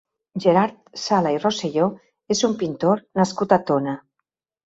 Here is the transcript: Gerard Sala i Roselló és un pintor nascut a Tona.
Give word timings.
Gerard 0.43 0.77
Sala 1.01 1.33
i 1.35 1.41
Roselló 1.43 1.85
és 2.35 2.41
un 2.49 2.55
pintor 2.63 3.05
nascut 3.21 3.53
a 3.59 3.59
Tona. 3.71 3.97